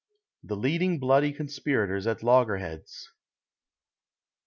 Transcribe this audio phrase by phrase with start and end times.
[0.41, 3.11] THE LEADING BLOODY CONSPIRATORS AT LOGGER HEADS.